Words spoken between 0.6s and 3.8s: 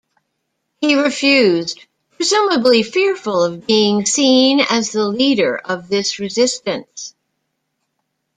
He refused, presumably fearful of